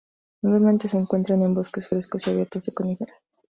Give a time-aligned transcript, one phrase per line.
[0.41, 3.17] Normalmente se encuentran en bosques frescos y abiertos de coníferas.